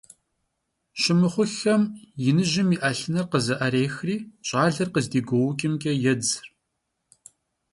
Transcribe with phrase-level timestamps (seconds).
[1.01, 1.83] Şımıxhuxxem,
[2.23, 4.15] yinıjım yi 'elhınır khızı'erêxri
[4.47, 6.29] ş'aler khızdiguouç'ımç'e yêdz.